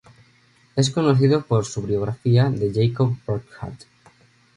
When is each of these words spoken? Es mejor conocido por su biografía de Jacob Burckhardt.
Es 0.75 0.87
mejor 0.87 1.03
conocido 1.03 1.43
por 1.43 1.63
su 1.63 1.83
biografía 1.83 2.49
de 2.49 2.71
Jacob 2.73 3.15
Burckhardt. 3.23 3.83